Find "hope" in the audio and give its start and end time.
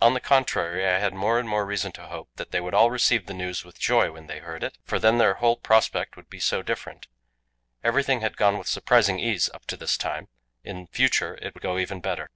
2.06-2.28